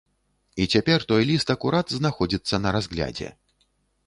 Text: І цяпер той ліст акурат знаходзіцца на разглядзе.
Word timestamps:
І 0.63 0.65
цяпер 0.75 1.05
той 1.11 1.27
ліст 1.31 1.53
акурат 1.57 1.93
знаходзіцца 1.99 2.63
на 2.65 2.69
разглядзе. 2.79 3.29